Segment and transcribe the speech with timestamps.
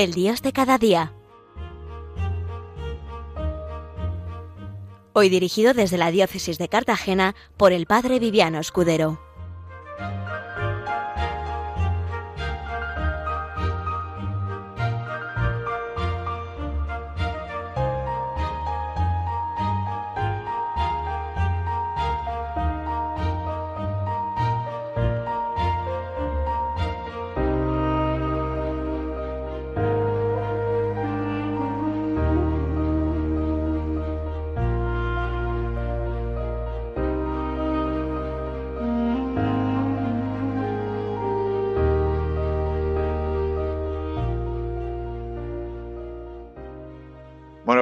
[0.00, 1.12] El Dios de cada día.
[5.12, 9.20] Hoy dirigido desde la Diócesis de Cartagena por el Padre Viviano Escudero.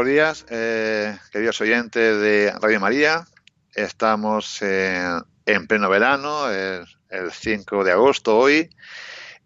[0.09, 3.27] Días, eh, queridos oyentes de Radio María.
[3.75, 6.87] Estamos en pleno verano, el,
[7.31, 8.71] 5 de agosto hoy,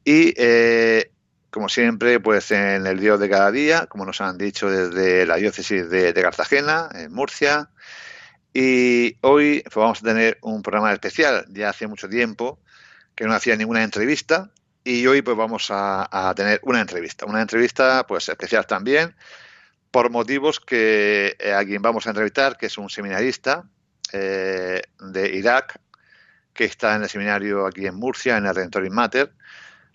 [0.05, 1.11] y eh,
[1.51, 5.35] como siempre, pues en el Dios de cada día, como nos han dicho desde la
[5.35, 7.69] diócesis de, Cartagena, en Murcia.
[8.55, 11.45] Y hoy pues, vamos a tener un programa especial.
[11.49, 12.61] Ya hace mucho tiempo
[13.17, 14.51] que no hacía ninguna entrevista
[14.85, 19.15] y hoy pues vamos a, a tener una entrevista, una entrevista pues especial también
[19.93, 23.69] por motivos que eh, a quien vamos a entrevistar, que es un seminarista
[24.13, 25.79] eh, de Irak,
[26.55, 29.33] que está en el seminario aquí en Murcia, en el Redentoris Mater.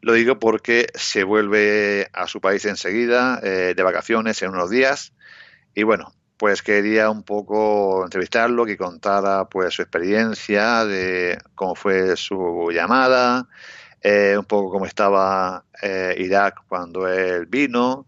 [0.01, 5.13] Lo digo porque se vuelve a su país enseguida, eh, de vacaciones, en unos días.
[5.73, 12.15] Y bueno, pues quería un poco entrevistarlo, que contara pues su experiencia, de cómo fue
[12.15, 13.47] su llamada,
[14.37, 15.65] un poco cómo estaba
[16.15, 18.07] Irak cuando él vino,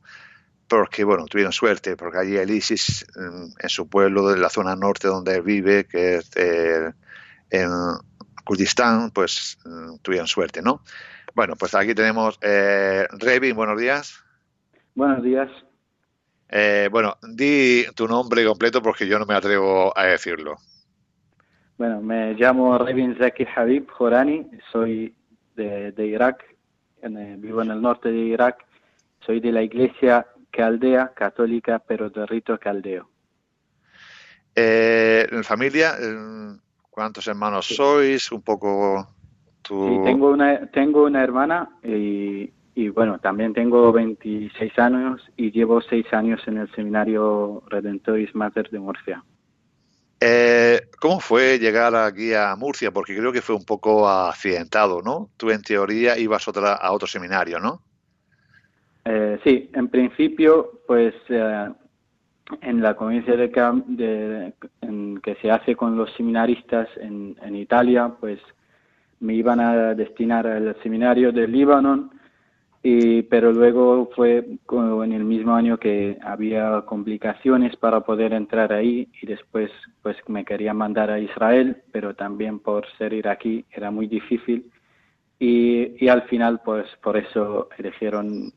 [0.69, 5.07] porque bueno, tuvieron suerte, porque allí el ISIS, en, su pueblo, de la zona norte
[5.07, 6.91] donde él vive, que es eh,
[7.49, 7.69] en
[8.45, 10.81] Kurdistán, pues mm, tuvieron suerte, ¿no?
[11.33, 14.23] Bueno, pues aquí tenemos eh, Revin, buenos días.
[14.93, 15.49] Buenos días.
[16.49, 20.57] Eh, bueno, di tu nombre completo porque yo no me atrevo a decirlo.
[21.77, 25.15] Bueno, me llamo Revin Zaki Habib Jorani, soy
[25.55, 26.43] de, Irak,
[27.01, 28.65] vivo en el norte de Irak,
[29.25, 33.09] soy de la iglesia caldea católica, pero de rito caldeo.
[34.55, 35.95] Eh, ¿En familia?
[36.89, 38.31] ¿Cuántos hermanos sois?
[38.31, 39.07] Un poco
[39.61, 39.87] tu...
[39.87, 45.81] Sí, tengo una, tengo una hermana y, y, bueno, también tengo 26 años y llevo
[45.81, 49.23] 6 años en el seminario Redentoris Mater de Murcia.
[50.21, 52.91] Eh, ¿Cómo fue llegar aquí a Murcia?
[52.91, 55.29] Porque creo que fue un poco accidentado, ¿no?
[55.37, 57.81] Tú en teoría ibas otra, a otro seminario, ¿no?
[59.11, 61.69] Eh, sí, en principio, pues eh,
[62.61, 68.39] en la convivencia de, en, que se hace con los seminaristas en, en, Italia, pues
[69.19, 72.11] me iban a destinar al seminario de Líbano,
[72.83, 79.09] y, pero luego fue en el mismo año que había complicaciones para poder entrar ahí
[79.23, 79.71] y después
[80.03, 84.71] pues me querían mandar a Israel, pero también por ser iraquí era muy difícil
[85.39, 88.53] y, y al final pues por eso eligieron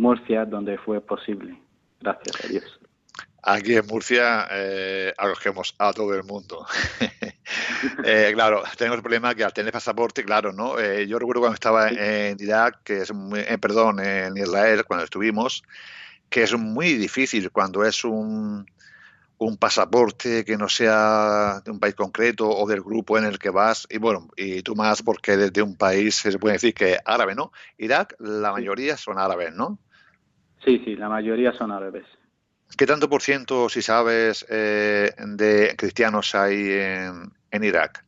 [0.00, 1.60] Murcia, donde fue posible.
[2.00, 2.80] Gracias a Dios.
[3.42, 6.66] Aquí en Murcia eh, acogemos a todo el mundo.
[8.04, 10.78] eh, claro, tenemos el problema que al tener pasaporte, claro, ¿no?
[10.78, 15.04] Eh, yo recuerdo cuando estaba en Irak, que es muy, eh, perdón, en Israel, cuando
[15.04, 15.62] estuvimos,
[16.28, 18.66] que es muy difícil cuando es un,
[19.38, 23.50] un pasaporte que no sea de un país concreto o del grupo en el que
[23.50, 27.34] vas, y bueno, y tú más porque desde un país se puede decir que árabe,
[27.34, 27.52] ¿no?
[27.78, 29.78] Irak, la mayoría son árabes, ¿no?
[30.64, 32.04] Sí, sí, la mayoría son árabes.
[32.76, 36.70] ¿Qué tanto por ciento, si sabes, eh, de cristianos hay
[37.50, 38.04] en, Irak?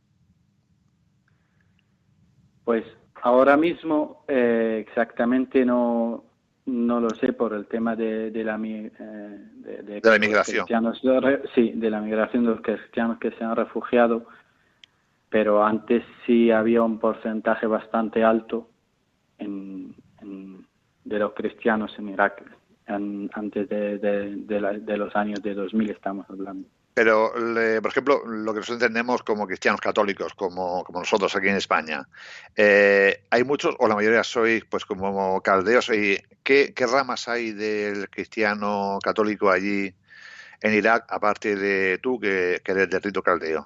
[2.63, 2.85] Pues
[3.21, 6.23] ahora mismo eh, exactamente no,
[6.65, 8.91] no lo sé por el tema de, la, eh,
[9.83, 10.65] de, la inmigración.
[11.53, 14.27] Sí, de la migración de los cristianos que se han refugiado,
[15.29, 18.69] pero antes sí había un porcentaje bastante alto
[19.39, 19.72] en,
[21.05, 22.43] de los cristianos en Irak,
[22.87, 26.67] antes de, de, los años de 2000 estamos hablando.
[26.93, 27.31] Pero,
[27.81, 32.07] por ejemplo, lo que nosotros entendemos como cristianos católicos, como, como nosotros aquí en España,
[32.55, 35.89] eh, ¿hay muchos o la mayoría sois pues como caldeos?
[35.89, 39.91] Y ¿qué, ¿Qué ramas hay del cristiano católico allí
[40.61, 43.65] en Irak, aparte de tú, que, que eres del rito caldeo?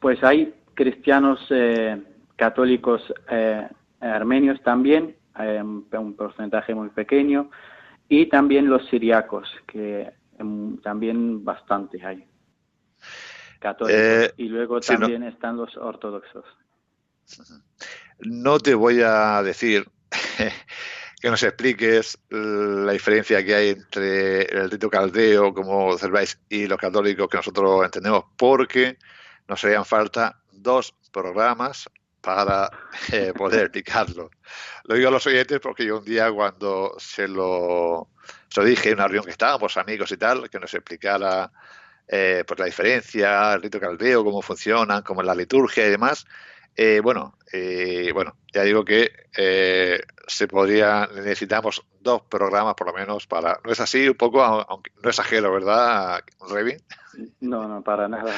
[0.00, 2.00] Pues hay cristianos eh,
[2.36, 3.66] católicos eh,
[4.00, 7.50] armenios también, un porcentaje muy pequeño,
[8.08, 12.26] y también los siriacos, que em, también bastantes hay.
[13.58, 14.00] Católicos.
[14.00, 16.44] Eh, y luego también están los ortodoxos.
[18.20, 19.88] No te voy a decir
[21.20, 26.78] que nos expliques la diferencia que hay entre el rito caldeo, como observáis, y los
[26.78, 28.98] católicos que nosotros entendemos, porque
[29.48, 31.88] nos harían falta dos programas
[32.24, 32.70] para
[33.12, 34.30] eh, poder explicarlo.
[34.84, 38.08] Lo digo a los oyentes porque yo un día cuando se lo,
[38.48, 41.50] se dije en una reunión que estábamos, amigos y tal, que nos explicara
[42.08, 46.26] eh, pues la diferencia, el rito caldeo, cómo funcionan, cómo es la liturgia y demás,
[46.76, 52.92] eh, bueno, eh, bueno, ya digo que eh, se podría, necesitamos dos programas por lo
[52.92, 56.78] menos para, no es así un poco, aunque no exagero, ¿verdad, Revin?
[57.40, 58.34] No, no, para nada.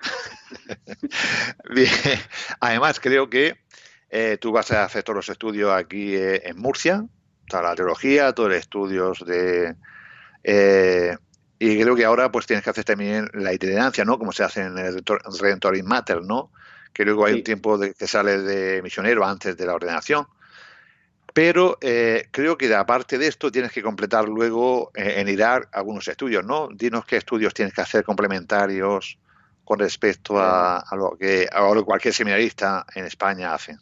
[1.74, 1.90] Bien,
[2.60, 3.58] además creo que
[4.40, 7.04] tú vas a hacer todos los estudios aquí en Murcia,
[7.48, 9.76] toda la teología, todos los estudios de...
[11.58, 14.18] y creo que ahora pues tienes que hacer también la itinerancia, ¿no?
[14.18, 15.04] Como se hace en el
[15.40, 16.50] Redentoris Mater, ¿no?
[16.92, 20.26] que luego hay un tiempo de, que sale de misionero antes de la ordenación.
[21.32, 26.08] Pero eh, creo que aparte de esto tienes que completar luego eh, en Irak algunos
[26.08, 26.68] estudios, ¿no?
[26.74, 29.18] Dinos qué estudios tienes que hacer complementarios
[29.70, 33.76] con respecto a, lo que ahora cualquier seminarista en España hace.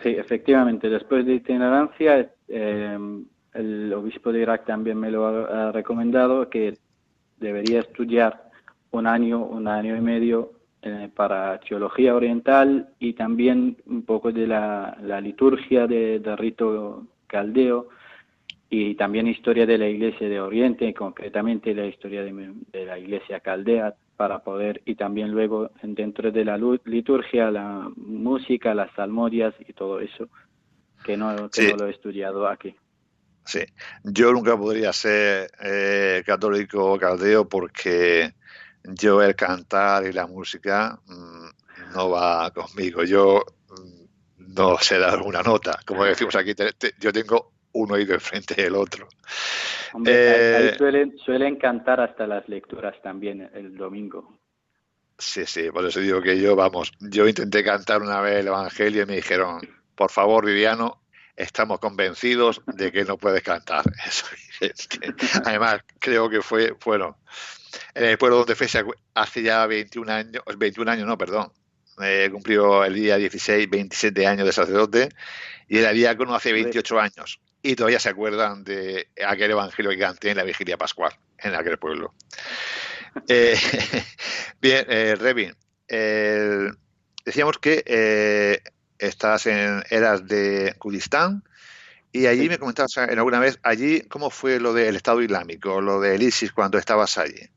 [0.00, 0.88] Sí, efectivamente.
[0.88, 2.98] Después de itinerancia, eh,
[3.54, 6.78] el obispo de Irak también me lo ha recomendado que
[7.38, 8.50] debería estudiar
[8.92, 10.52] un año, un año y medio
[10.82, 17.88] eh, para teología oriental y también un poco de la, liturgia de, del rito caldeo
[18.70, 23.96] y también historia de la iglesia de Oriente, concretamente la historia de, la iglesia caldea,
[24.16, 30.00] para poder, y también luego dentro de la liturgia, la música, las salmodias y todo
[30.00, 30.28] eso,
[31.04, 32.74] que no, lo he estudiado aquí.
[33.44, 33.60] Sí,
[34.02, 38.32] yo nunca podría ser eh, católico caldeo porque
[38.84, 43.04] yo el cantar y la música mm, no va conmigo.
[43.04, 45.78] Yo mm, no sé dar una nota.
[45.84, 46.54] Como decimos aquí,
[46.98, 49.08] yo tengo un oído enfrente del otro.
[50.06, 54.38] Eh, suelen, suelen cantar hasta las lecturas también el domingo.
[55.18, 59.02] Sí, sí, por eso digo que yo, vamos, yo intenté cantar una vez el Evangelio
[59.02, 59.60] y me dijeron,
[59.94, 61.02] por favor, Viviano,
[61.36, 63.84] estamos convencidos de que no puedes cantar.
[64.04, 64.26] Eso,
[65.44, 67.18] además, creo que fue, bueno,
[67.94, 68.66] en el pueblo donde fue
[69.14, 71.52] hace ya 21 años, 21 años, no, perdón,
[72.02, 75.08] eh, cumplió el día 16, 27 años de sacerdote
[75.68, 77.40] y era diácono hace 28 años.
[77.66, 81.78] Y todavía se acuerdan de aquel evangelio que canté en la vigilia pascual, en aquel
[81.78, 82.12] pueblo.
[83.26, 83.56] Eh,
[84.60, 85.56] bien, eh, Revin,
[85.88, 86.68] eh,
[87.24, 88.60] decíamos que
[88.98, 91.42] estás en, eras de Kurdistán
[92.12, 96.02] y allí me comentabas en alguna vez, allí, ¿cómo fue lo del Estado Islámico, lo
[96.02, 97.48] del ISIS cuando estabas allí?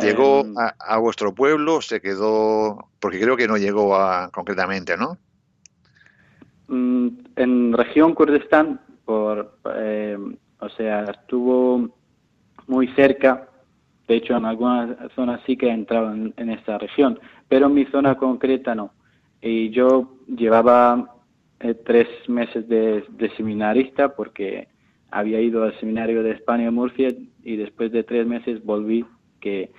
[0.00, 1.82] ¿Llegó em, a, vuestro pueblo?
[1.82, 2.90] ¿Se quedó?
[2.98, 5.18] Porque creo que no llegó a, concretamente, ¿no?
[6.68, 11.88] Mm, en región Kurdistán, por, em, o sea, estuvo
[12.66, 13.48] muy cerca.
[14.08, 17.18] De hecho, en algunas zonas sí que entrado en, en esta región,
[17.48, 18.92] pero en mi zona concreta no.
[19.40, 21.16] Y yo llevaba
[21.60, 23.02] eh, tres meses de,
[23.36, 24.68] seminarista porque
[25.10, 27.08] había ido al seminario de España Murcia
[27.42, 29.06] y después de tres meses volví
[29.40, 29.70] que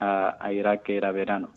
[0.00, 1.50] a, Irak, que era verano.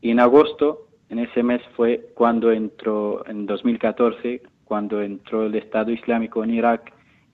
[0.00, 5.90] Y en agosto, en ese mes fue cuando entró, en 2014, cuando entró el Estado
[5.90, 6.92] Islámico en Irak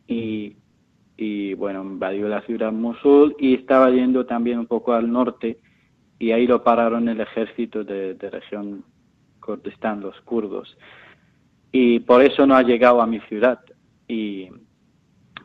[0.09, 5.59] y, bueno, invadió la ciudad Mosul y estaba yendo también un poco al norte
[6.19, 8.85] y ahí lo pararon el ejército de, de región
[9.41, 10.77] Kurdistán, los kurdos.
[11.71, 13.61] Y por eso no ha llegado a mi ciudad.
[14.09, 14.49] Y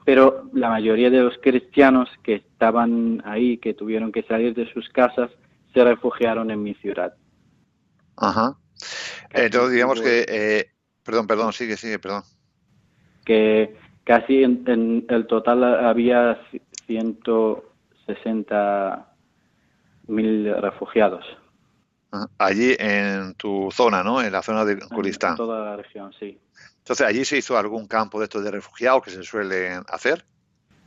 [0.05, 4.89] pero la mayoría de los cristianos que estaban ahí, que tuvieron que salir de sus
[4.89, 5.29] casas,
[5.73, 7.13] se refugiaron en mi ciudad.
[8.21, 8.55] Ajá.
[9.31, 10.69] Entonces, digamos que, eh,
[11.03, 12.23] perdón, perdón, sigue, sigue, perdón.
[13.25, 16.39] Que casi en, el total había
[16.85, 19.07] 160
[20.07, 21.25] mil refugiados.
[22.37, 24.21] Allí en tu zona, ¿no?
[24.21, 25.31] En la zona de Kurdistán.
[25.31, 26.37] En toda la región, sí.
[26.79, 30.25] Entonces, ¿allí se hizo algún campo de estos de refugiados que se suelen hacer?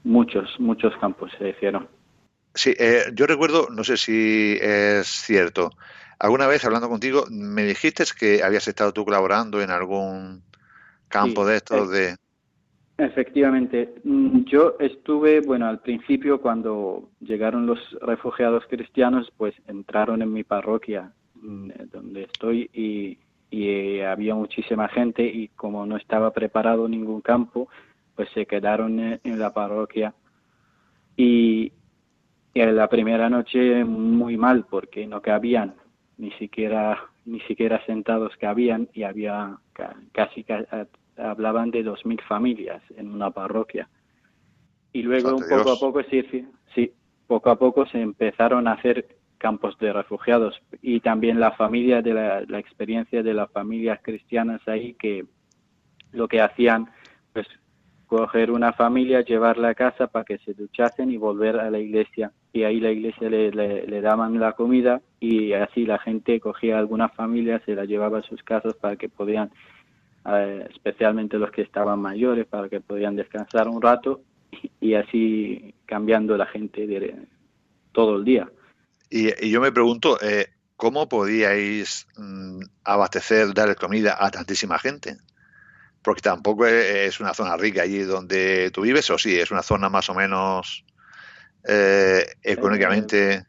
[0.04, 1.88] Muchos, muchos campos se hicieron.
[2.52, 5.70] Sí, eh, yo recuerdo, no sé si es cierto,
[6.24, 10.42] alguna vez hablando contigo me dijiste que habías estado tú colaborando en algún
[11.08, 12.16] campo de estos de...
[12.96, 20.32] Efectivamente, mm, yo estuve, bueno, al principio cuando llegaron los refugiados cristianos, pues entraron en
[20.32, 23.18] mi parroquia mm, donde estoy y
[23.54, 27.68] y eh, había muchísima gente y como no estaba preparado ningún campo,
[28.16, 30.12] pues se quedaron en, la parroquia.
[31.16, 31.72] Y,
[32.52, 35.74] en la primera noche muy mal porque no cabían
[36.18, 39.56] ni siquiera ni siquiera sentados cabían y había
[40.12, 40.44] casi
[41.16, 43.88] hablaban de 2.000 familias en una parroquia.
[44.92, 46.24] Y luego, poco a poco, sí,
[46.74, 46.92] sí,
[47.26, 52.14] poco a poco se empezaron a hacer campos de refugiados y también la familia de
[52.14, 55.26] la, la experiencia de las familias cristianas ahí que
[56.12, 56.88] lo que hacían
[57.32, 57.46] pues
[58.16, 62.30] coger una familia, llevarla a casa para que se duchasen y volver a la iglesia.
[62.52, 67.12] Y ahí la iglesia le, le, daban la comida y así la gente cogía algunas
[67.12, 69.50] familias, se la llevaba a sus casas para que podían,
[70.26, 74.20] eh, especialmente los que estaban mayores, para que podían descansar un rato
[74.80, 77.16] y, así cambiando la gente de,
[77.90, 78.48] todo el día.
[79.10, 85.16] Y, yo me pregunto, eh, ¿cómo podíais mm, abastecer, darle comida a tantísima gente?
[86.04, 89.88] Porque tampoco es una zona rica allí donde tú vives, o sí, es una zona
[89.88, 90.84] más o menos
[91.66, 93.46] eh, económicamente.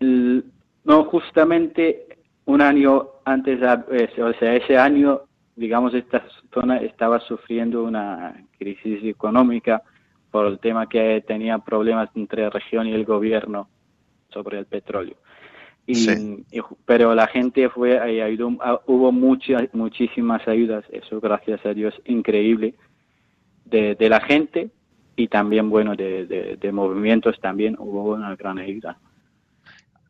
[0.00, 2.06] no, justamente
[2.44, 5.22] un año antes, o sea, ese año,
[5.56, 9.82] digamos, esta zona estaba sufriendo una crisis económica
[10.30, 13.68] por el tema que tenía problemas entre la región y el gobierno
[14.28, 15.16] sobre el petróleo.
[15.88, 16.04] Y,
[16.84, 22.74] pero la gente fue ayudó, ah, hubo muchas muchísimas ayudas eso gracias a Dios increíble
[23.64, 24.70] de, de la gente
[25.14, 28.98] y también bueno de, de, movimientos también hubo una gran ayuda.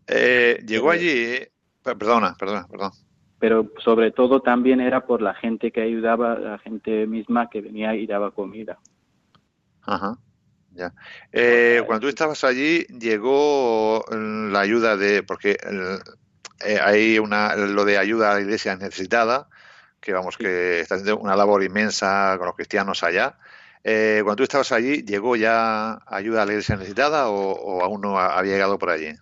[0.07, 1.41] Eh, llegó allí
[1.83, 2.93] perdona perdona perdón.
[3.39, 7.95] Pero sobre todo también era por la gente que ayudaba la gente misma que venía
[7.95, 8.79] y daba comida.
[9.83, 10.19] Ajá
[10.77, 10.93] ya.
[11.33, 15.57] Eh, cuando tú estabas allí, llegó la ayuda de, porque
[16.65, 19.49] eh, hay una, lo de ayuda a la iglesia necesitada,
[20.01, 23.39] que vamos, que está haciendo una labor inmensa con los cristianos allá.
[23.83, 28.19] Eh, cuando tú estabas allí, ¿llegó ya ayuda a la iglesia necesitada o, aún no
[28.19, 29.13] había llegado por allí?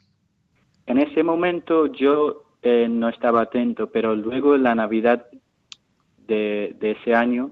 [0.87, 5.27] En ese momento yo no estaba atento, pero luego en la Navidad
[6.27, 7.51] de, de ese año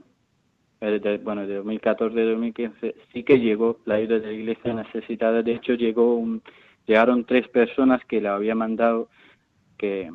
[0.91, 5.43] de, bueno, de 2014-2015, sí que llegó la ayuda de la iglesia necesitada.
[5.43, 6.43] De hecho, llegó un,
[6.87, 9.09] llegaron tres personas que la había mandado,
[9.79, 10.11] que,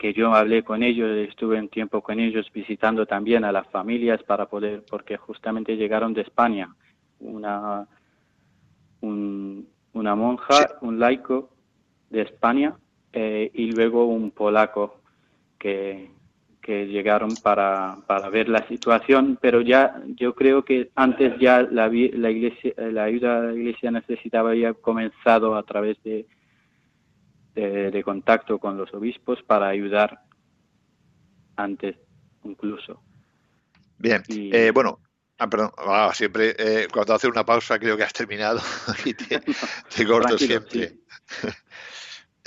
[0.00, 4.22] que yo hablé con ellos, estuve un tiempo con ellos visitando también a las familias
[4.24, 6.74] para poder, porque justamente llegaron de España,
[7.20, 7.86] una,
[9.00, 11.50] un, una monja, un laico
[12.10, 12.76] de España
[13.12, 15.00] eh, y luego un polaco
[15.58, 16.10] que,
[16.66, 21.88] que llegaron para, para ver la situación, pero ya yo creo que antes ya la,
[21.88, 26.26] la, iglesia, la ayuda de la iglesia necesitaba ya comenzado a través de,
[27.54, 30.20] de, contacto con los obispos para ayudar
[31.54, 31.96] antes
[32.44, 33.00] incluso.
[33.98, 34.98] Bien, eh, bueno,
[35.38, 38.58] Ah, perdón, ah, siempre eh, cuando hace una pausa creo que has terminado
[39.04, 39.38] y te,
[40.06, 41.00] corto siempre.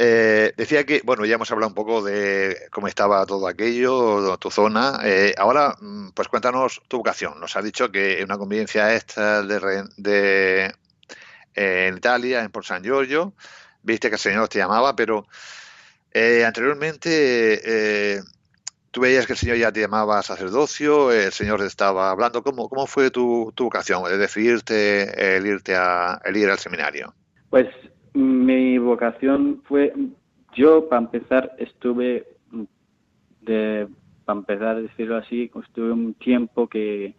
[0.01, 4.49] Eh, decía que, bueno, ya hemos hablado un poco de cómo estaba todo aquello, tu
[4.49, 5.01] zona.
[5.03, 7.37] Eh, ahora, mm, pues cuéntanos tu vocación.
[7.37, 10.73] Nos has dicho que una convivencia esta de, de
[11.53, 13.33] en Italia, en Por San Giorgio,
[13.83, 15.27] viste que el Señor te llamaba, pero
[16.13, 18.23] eh, anteriormente
[18.91, 22.41] tú veías que el Señor ya te llamaba sacerdocio, el Señor te estaba hablando.
[22.41, 27.13] ¿Cómo, cómo fue tu, tu vocación, de decidirte el irte a, el ir al seminario?
[27.49, 27.67] Pues
[28.19, 29.93] mi vocación fue,
[30.53, 32.27] yo para empezar estuve,
[33.41, 33.87] de,
[34.25, 37.15] para empezar a decirlo así, estuve un tiempo que,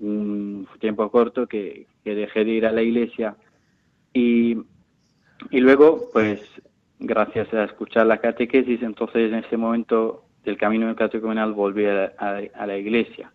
[0.00, 3.36] un tiempo corto que, que dejé de ir a la iglesia.
[4.12, 4.56] Y,
[5.50, 6.40] y luego pues
[6.98, 12.66] gracias a escuchar la catequesis entonces en ese momento del camino catecumenal volví a, a
[12.66, 13.32] la iglesia.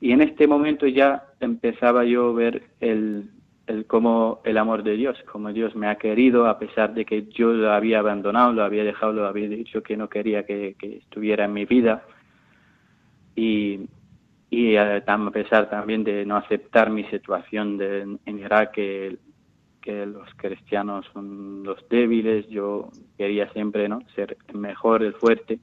[0.00, 3.30] Y en este momento ya empezaba yo a ver el,
[3.66, 7.26] el como el amor de Dios, como Dios me ha querido a pesar de que
[7.26, 11.44] yo lo había abandonado, lo había dejado, lo había dicho que no quería que, estuviera
[11.44, 12.04] en mi vida.
[13.34, 13.88] Y,
[14.50, 19.18] y a, pesar también de no aceptar mi situación de, en Irak que,
[19.82, 25.58] que los cristianos son los débiles, yo quería siempre no ser mejor, el fuerte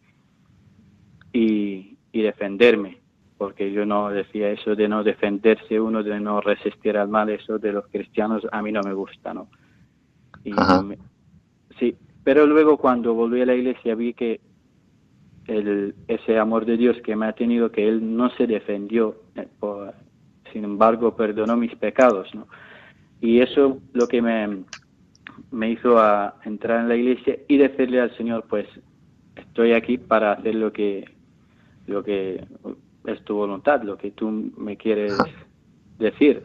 [1.31, 3.02] y, y defenderme
[3.43, 7.59] porque yo no decía eso de no defenderse uno, de no resistir al mal, eso
[7.59, 9.49] de los cristianos a mí no me gusta, ¿no?
[10.45, 10.53] Y
[11.77, 14.39] sí, pero luego cuando volví a la iglesia vi que
[15.47, 19.45] el, ese amor de Dios que me ha tenido, que Él no se defendió, eh,
[20.53, 22.47] sin embargo perdonó mis pecados, ¿no?
[23.19, 24.63] Y eso lo que me,
[25.51, 28.67] me hizo a entrar en la iglesia y decirle al Señor, pues
[29.35, 31.11] estoy aquí para hacer lo que
[31.87, 32.45] lo que
[33.05, 35.17] es tu voluntad, lo que tú me quieres
[35.99, 36.43] decir.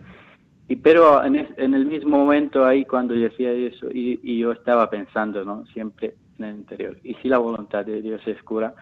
[0.69, 4.91] Y pero en, en, el mismo momento ahí cuando decía eso y, y, yo estaba
[4.91, 5.65] pensando, ¿no?
[5.67, 6.99] Siempre en el interior.
[7.03, 8.75] Y si la voluntad de Dios es cura,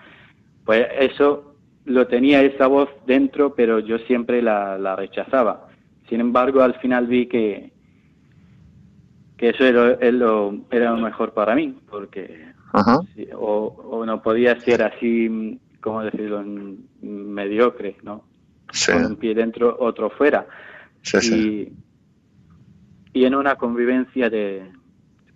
[0.65, 1.55] pues eso
[1.87, 5.69] lo tenía esa voz dentro, pero yo siempre la, rechazaba.
[6.09, 7.73] Sin embargo, al final vi que,
[9.37, 12.47] que eso era, lo, era lo mejor para mí, porque
[13.35, 16.43] o, no podía ser así, como decirlo,
[17.03, 18.25] mediocre, ¿no?
[18.93, 20.47] Con un pie dentro, otro fuera.
[21.23, 21.73] y,
[23.13, 24.71] y en una convivencia de,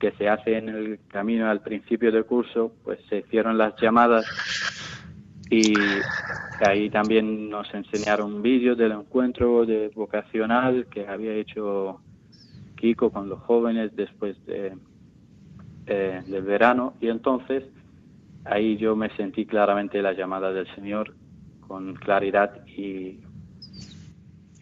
[0.01, 4.27] que se hace en el camino al principio del curso, pues se hicieron las llamadas
[5.51, 6.03] y
[6.59, 12.01] ahí también nos enseñaron vídeos del encuentro de vocacional que había hecho
[12.77, 14.73] Kiko con los jóvenes después de,
[15.87, 17.65] eh, del verano y entonces
[18.45, 21.15] ahí yo me sentí claramente la llamada del Señor
[21.67, 23.21] con claridad y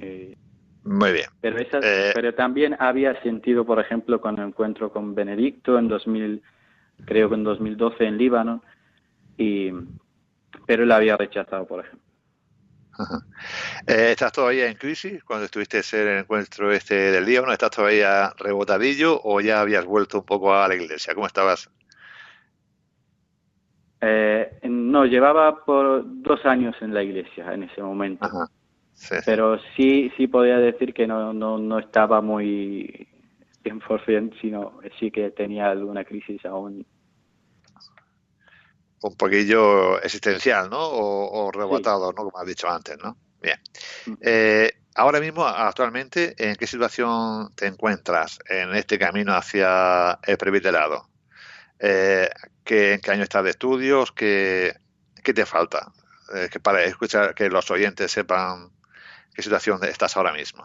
[0.01, 0.37] eh,
[0.85, 1.27] muy bien.
[1.41, 6.43] Pero, eh, pero también había sentido, por ejemplo, con el encuentro con Benedicto en 2000,
[7.05, 8.63] creo que en 2012 en Líbano,
[9.37, 9.71] y,
[10.67, 12.09] pero él había rechazado, por ejemplo.
[13.87, 17.53] Eh, ¿Estás todavía en crisis cuando estuviste en el encuentro este del Líbano?
[17.53, 21.15] ¿Estás todavía rebotadillo o ya habías vuelto un poco a la iglesia?
[21.15, 21.71] ¿Cómo estabas?
[24.01, 28.25] Eh, no, llevaba por dos años en la iglesia en ese momento.
[28.25, 28.49] Ajá.
[29.25, 33.09] Pero sí, sí podía decir que no, no, no estaba muy
[33.65, 36.87] 100%, sino sí que tenía alguna crisis aún.
[39.01, 40.79] Un poquillo existencial, ¿no?
[40.81, 42.25] O, rebotado, ¿no?
[42.25, 43.17] Como has dicho antes, ¿no?
[43.41, 43.59] Bien.
[44.21, 51.09] Eh, ahora mismo, actualmente, ¿en qué situación te encuentras en este camino hacia el presbiterado?
[51.79, 52.29] Eh,
[52.69, 54.13] ¿qué, ¿En qué año estás de estudios?
[54.13, 54.75] ¿Qué,
[55.25, 55.91] qué te falta?
[56.35, 58.69] Eh, que para escuchar que los oyentes sepan
[59.35, 60.65] qué situación estás ahora mismo?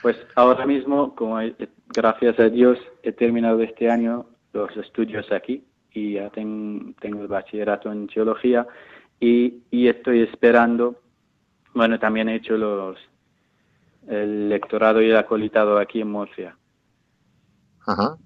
[0.00, 1.38] Pues ahora mismo, como
[1.88, 7.92] gracias a Dios, he terminado este año los estudios aquí y ya tengo el bachillerato
[7.92, 8.66] en geología
[9.20, 11.00] y, estoy esperando,
[11.74, 12.98] bueno, también he hecho los
[14.08, 16.56] el lectorado y el acolitado aquí en Murcia.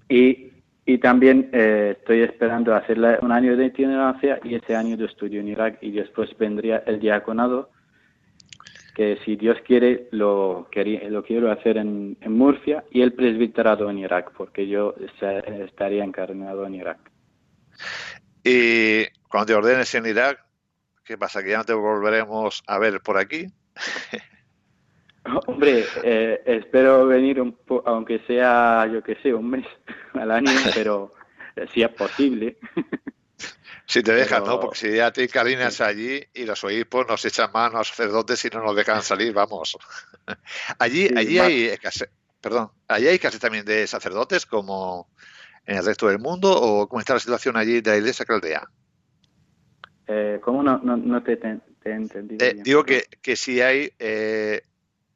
[0.09, 0.56] Y,
[0.87, 5.41] y también eh, estoy esperando hacer un año de itinerancia y ese año de estudio
[5.41, 7.71] en Irak y después vendría el diaconado
[8.95, 10.69] que si Dios quiere lo,
[11.09, 14.95] lo quiero hacer en, Murcia y el presbiterado en Irak, porque yo
[15.59, 16.99] estaría encarnado en Irak.
[18.41, 20.39] Y cuando te ordenes en Irak,
[21.03, 21.43] ¿qué pasa?
[21.43, 23.47] ¿Que ya no te volveremos a ver por aquí?
[25.47, 29.65] Hombre, eh, espero venir un poco, aunque sea, yo que sé, un mes
[30.13, 31.13] al año, pero
[31.73, 32.57] si es posible.
[33.85, 34.59] Si te dejan, ¿no?
[34.59, 38.49] Porque si ya te encarinas allí y los obispos nos echan mano a sacerdotes y
[38.49, 39.77] no nos dejan salir, vamos.
[40.77, 42.09] allí allí hay escasez,
[42.41, 45.07] perdón, allí hay escasez también de sacerdotes como
[45.65, 48.67] en el resto del mundo o cómo está la situación allí de la iglesia caldea.
[50.07, 51.39] Eh, ¿Cómo no, no, te,
[51.85, 52.45] he entendido?
[52.45, 54.63] Eh, digo que, que si hay eh,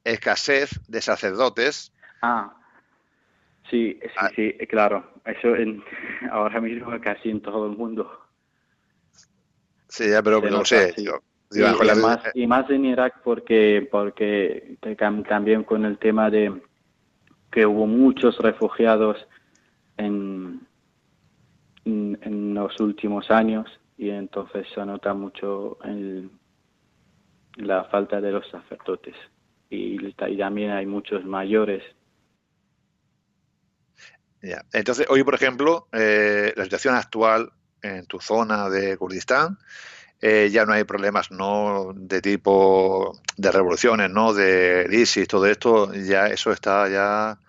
[0.04, 1.94] escasez de sacerdotes.
[2.22, 2.54] Ah,
[3.70, 4.30] sí, sí, ah.
[4.36, 5.12] sí, claro.
[5.26, 5.84] Eso en,
[6.32, 8.10] ahora mismo casi en todo el mundo.
[9.88, 10.94] Sí, pero no sé.
[12.34, 14.78] y, más, en Irak porque, porque
[15.28, 16.62] también con el tema de
[17.52, 19.28] que hubo muchos refugiados
[19.98, 20.66] en,
[21.84, 26.32] en, los últimos años y entonces se nota mucho el,
[27.58, 29.16] la falta de los sacerdotes
[29.72, 31.82] y, y también hay muchos mayores
[34.42, 34.64] ya.
[34.74, 39.58] Entonces, hoy, por ejemplo, eh, la situación actual en tu zona de Kurdistán,
[40.22, 45.94] eh, ya no hay problemas no de tipo de revoluciones, no de ISIS, todo esto,
[45.94, 47.40] ya eso está ya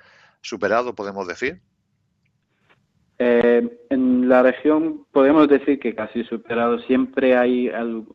[0.41, 1.61] superado, podemos decir.
[3.19, 6.79] Eh, en la región podemos decir que casi superado.
[6.81, 8.15] Siempre hay algo,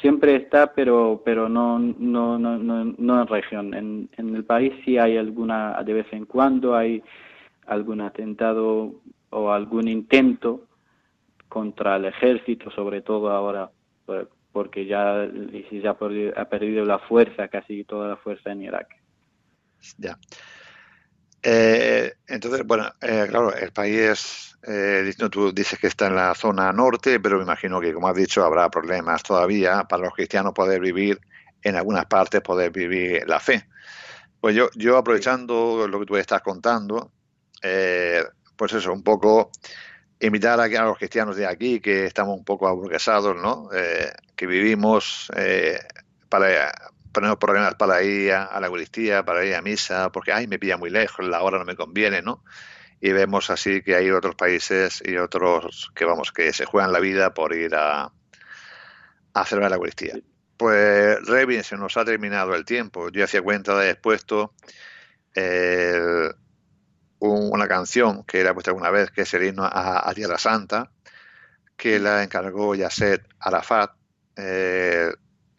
[0.00, 3.74] siempre está, pero pero no no no no, en región.
[3.74, 7.02] En, en el país sí hay alguna de vez en cuando hay
[7.66, 8.94] algún atentado
[9.30, 10.66] o algún intento
[11.48, 13.70] contra el ejército, sobre todo ahora,
[14.52, 18.88] porque ya ISIS ha perdido, la fuerza, casi toda la fuerza en Irak.
[19.98, 20.16] Ya.
[21.42, 26.72] Eh, entonces, bueno, eh, claro, el país, eh, tú dices que está en la zona
[26.72, 30.80] norte, pero me imagino que, como has dicho, habrá problemas todavía para los cristianos poder
[30.80, 31.20] vivir
[31.62, 33.66] en algunas partes, poder vivir la fe.
[34.40, 37.12] Pues yo, yo aprovechando lo que tú estás contando,
[37.62, 38.24] eh,
[38.56, 39.50] pues eso, un poco
[40.18, 43.68] invitar a, a, los cristianos de aquí, que estamos un poco aburguesados, ¿no?
[43.74, 45.78] Eh, que vivimos eh,
[46.28, 46.72] para
[47.12, 50.76] ponemos problemas para ir a, la Eucaristía, para ir a misa, porque ay me pilla
[50.76, 52.44] muy lejos, la hora no me conviene, ¿no?
[53.00, 57.00] Y vemos así que hay otros países y otros que vamos que se juegan la
[57.00, 58.12] vida por ir a,
[59.34, 60.14] a celebrar la Eucaristía.
[60.56, 63.08] pues Revin se nos ha terminado el tiempo.
[63.10, 64.54] Yo hacía cuenta de haber puesto
[67.20, 70.90] una canción que era puesta alguna vez, que es el himno a, Tierra Santa,
[71.76, 73.92] que la encargó Yasset Arafat
[74.36, 75.12] eh,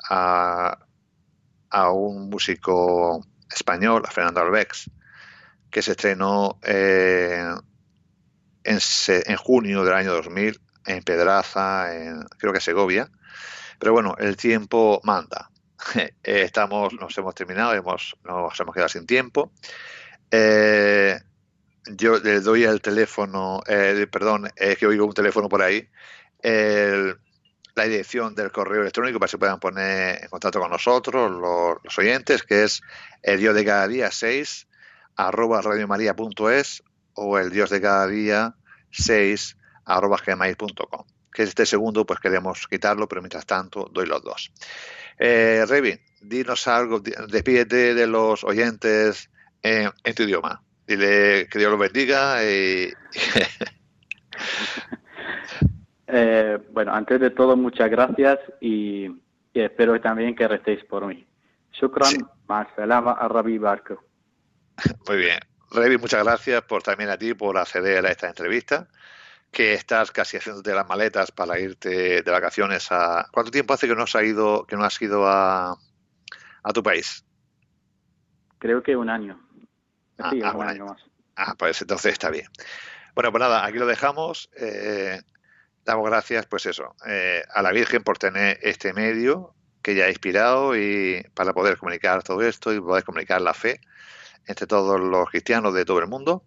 [0.10, 0.78] a,
[1.71, 4.89] un músico español, a Fernando Albex,
[5.69, 7.53] que se estrenó eh,
[8.63, 13.10] en, en, junio del año 2000 en Pedraza, en, creo que Segovia.
[13.79, 15.49] Pero bueno, el tiempo manda.
[16.23, 19.51] Estamos, nos hemos terminado, hemos, nos hemos quedado sin tiempo.
[20.29, 21.19] Eh,
[21.88, 25.89] yo le doy el teléfono, eh, perdón, es que oigo un teléfono por ahí,
[27.75, 32.43] la dirección del correo electrónico para que puedan poner en contacto con nosotros, los, oyentes,
[32.43, 32.81] que es
[33.21, 34.67] el dios de cada día 6
[35.15, 38.55] arroba radiomaria.es o el dios de cada día
[38.91, 41.05] 6 arroba gmail.com.
[41.34, 44.51] Que este segundo, pues queremos quitarlo, pero mientras tanto doy los dos.
[45.17, 49.29] Eh, Revin, dinos algo, despídete de los oyentes
[49.62, 50.63] en, tu idioma.
[50.88, 52.91] Dile que Dios los bendiga y...
[56.13, 59.10] Eh, bueno, antes de todo, muchas gracias y,
[59.54, 61.26] espero también que restéis por mí.
[61.71, 64.04] Shukran, Barco.
[65.08, 65.39] Muy bien.
[65.71, 68.89] Revi, muchas gracias por también a ti por acceder a esta entrevista,
[69.52, 73.26] que estás casi haciéndote las maletas para irte de vacaciones a...
[73.32, 75.78] ¿Cuánto tiempo hace que no has ido, que no has ido a,
[76.63, 77.26] a tu país?
[78.60, 79.39] Creo que un año.
[80.17, 81.02] Ah, sí, ah, un año más.
[81.38, 82.47] Ah, pues entonces está bien.
[83.15, 84.50] Bueno, pues nada, aquí lo dejamos.
[84.58, 85.21] Eh,
[85.91, 90.10] damos gracias, pues eso, eh, a la Virgen por tener este medio que ya ha
[90.10, 93.82] inspirado y para poder comunicar todo esto y poder comunicar la fe
[94.45, 96.45] entre todos los cristianos de todo el mundo.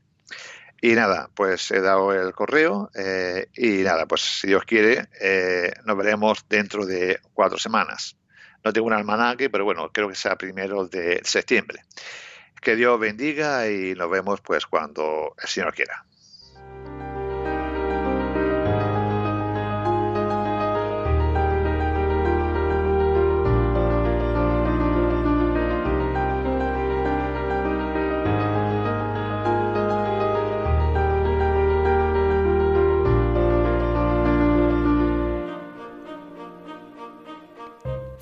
[0.81, 5.73] Y nada, pues he dado el correo eh, y nada, pues si Dios quiere, eh,
[5.85, 8.17] nos veremos dentro de cuatro semanas.
[8.65, 11.83] No tengo un almanaque, pero bueno, creo que sea primero de septiembre.
[12.63, 16.07] Que Dios bendiga y nos vemos pues cuando el Señor quiera.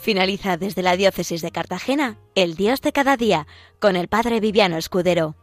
[0.03, 3.47] Finaliza desde la diócesis de Cartagena, El Dios de cada día,
[3.79, 5.37] con el Padre Viviano Escudero.